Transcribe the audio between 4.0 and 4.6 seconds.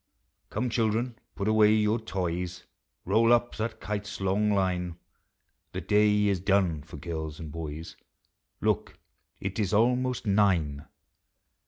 long